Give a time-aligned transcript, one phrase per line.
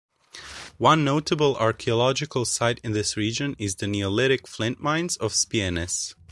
[0.79, 6.15] One notable archaeological site in this region is the Neolithic flint mines of Spiennes.